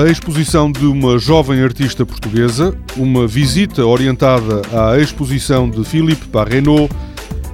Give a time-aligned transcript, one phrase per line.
[0.00, 6.88] exposição de uma jovem artista portuguesa, uma visita orientada à exposição de Philippe Parrenot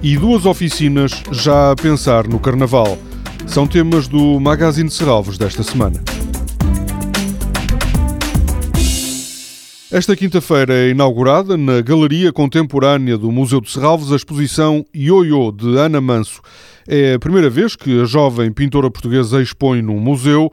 [0.00, 2.96] e duas oficinas já a pensar no Carnaval.
[3.46, 6.00] São temas do Magazine de Serralves desta semana.
[9.90, 15.76] Esta quinta-feira é inaugurada na Galeria Contemporânea do Museu de Serralves a exposição Ioiô de
[15.76, 16.40] Ana Manso.
[16.86, 20.52] É a primeira vez que a jovem pintora portuguesa expõe num museu,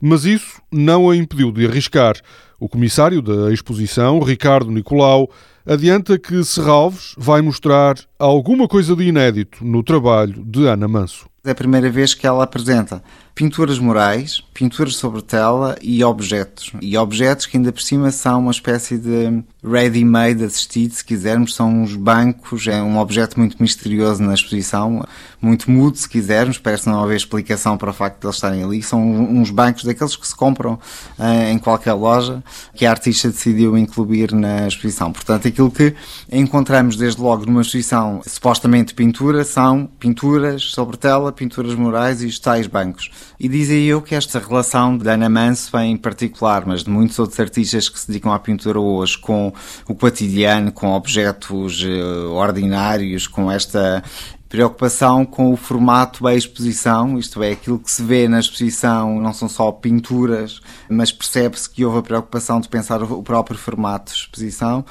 [0.00, 2.16] mas isso não a impediu de arriscar.
[2.58, 5.30] O comissário da exposição, Ricardo Nicolau,
[5.64, 11.27] adianta que Serralves vai mostrar alguma coisa de inédito no trabalho de Ana Manso.
[11.48, 13.02] É a primeira vez que ela apresenta
[13.38, 16.72] pinturas murais, pinturas sobre tela e objetos.
[16.82, 21.82] E objetos que ainda por cima são uma espécie de ready-made assistido, se quisermos, são
[21.82, 25.04] uns bancos, é um objeto muito misterioso na exposição,
[25.40, 28.82] muito mudo, se quisermos, parece não haver explicação para o facto de eles estarem ali.
[28.82, 32.42] São uns bancos daqueles que se compram uh, em qualquer loja,
[32.74, 35.12] que a artista decidiu incluir na exposição.
[35.12, 35.94] Portanto, aquilo que
[36.30, 42.66] encontramos desde logo numa exposição supostamente pintura são pinturas sobre tela, pinturas murais e tais
[42.66, 43.10] bancos.
[43.38, 47.38] E dizia eu que esta relação de Ana Manso, em particular, mas de muitos outros
[47.38, 49.52] artistas que se dedicam à pintura hoje, com
[49.88, 54.02] o cotidiano, com objetos uh, ordinários, com esta
[54.48, 59.32] preocupação com o formato da exposição, isto é, aquilo que se vê na exposição não
[59.32, 64.18] são só pinturas, mas percebe-se que houve a preocupação de pensar o próprio formato de
[64.18, 64.84] exposição.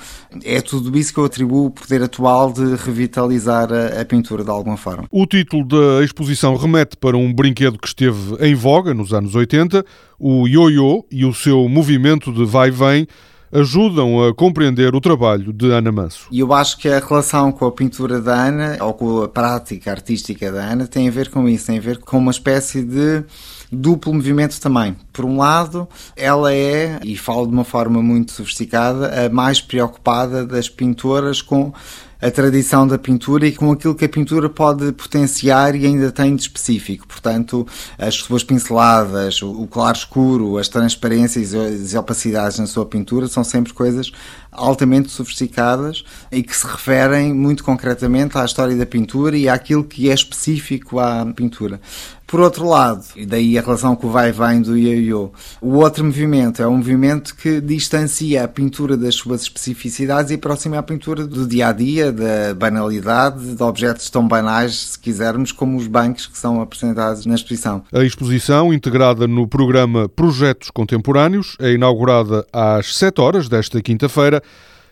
[0.43, 4.49] É tudo isso que eu atribuo o poder atual de revitalizar a, a pintura de
[4.49, 5.05] alguma forma.
[5.09, 9.83] O título da exposição remete para um brinquedo que esteve em voga nos anos 80,
[10.19, 13.07] o ioiô e o seu movimento de vai-vem
[13.51, 16.27] ajudam a compreender o trabalho de Ana Manso.
[16.31, 19.91] E eu acho que a relação com a pintura da Ana, ou com a prática
[19.91, 23.23] artística da Ana, tem a ver com isso, tem a ver com uma espécie de
[23.71, 24.95] duplo movimento também.
[25.11, 30.45] Por um lado, ela é, e falo de uma forma muito sofisticada, a mais preocupada
[30.45, 31.73] das pintoras com
[32.21, 36.35] a tradição da pintura e com aquilo que a pintura pode potenciar e ainda tem
[36.35, 37.07] de específico.
[37.07, 37.65] Portanto,
[37.97, 43.73] as suas pinceladas, o claro escuro, as transparências as opacidades na sua pintura são sempre
[43.73, 44.11] coisas
[44.51, 50.09] altamente sofisticadas e que se referem muito concretamente à história da pintura e àquilo que
[50.09, 51.79] é específico à pintura.
[52.27, 56.61] Por outro lado, e daí a relação com o vai-vem do ioiô, o outro movimento
[56.61, 61.47] é um movimento que distancia a pintura das suas especificidades e aproxima a pintura do
[61.47, 66.37] dia a dia, da banalidade, de objetos tão banais, se quisermos, como os bancos que
[66.37, 67.85] são apresentados na exposição.
[67.93, 74.43] A exposição, integrada no programa Projetos Contemporâneos, é inaugurada às 7 horas desta quinta-feira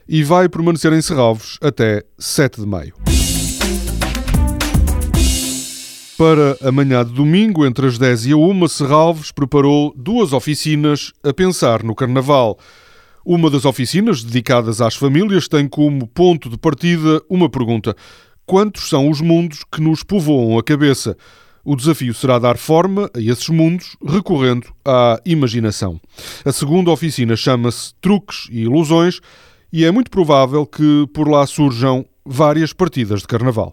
[0.08, 2.94] e vai permanecer em Serralves até 7 de maio.
[6.16, 11.30] Para amanhã de domingo, entre as 10 e a 1, Serralves preparou duas oficinas a
[11.30, 12.58] pensar no Carnaval.
[13.22, 17.94] Uma das oficinas, dedicadas às famílias, tem como ponto de partida uma pergunta:
[18.46, 21.18] quantos são os mundos que nos povoam a cabeça?
[21.62, 26.00] O desafio será dar forma a esses mundos recorrendo à imaginação.
[26.46, 29.20] A segunda oficina chama-se Truques e Ilusões
[29.70, 33.70] e é muito provável que por lá surjam várias partidas de carnaval.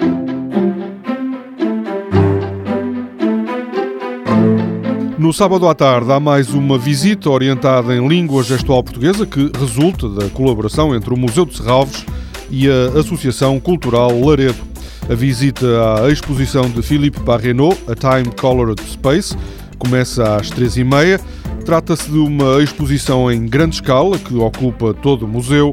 [5.23, 10.09] No sábado à tarde há mais uma visita orientada em língua gestual portuguesa que resulta
[10.09, 12.05] da colaboração entre o Museu de Serralves
[12.51, 14.61] e a Associação Cultural Laredo.
[15.09, 15.65] A visita
[16.03, 19.33] à exposição de Philippe Parrenot, A Time Colored Space,
[19.79, 21.21] começa às três e meia.
[21.63, 25.71] Trata-se de uma exposição em grande escala que ocupa todo o museu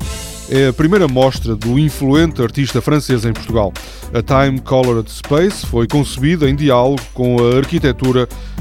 [0.51, 3.73] é a primeira mostra do influente artista francês em Portugal.
[4.13, 8.29] A Time Colored Space foi concebida em diálogo com a arquitetura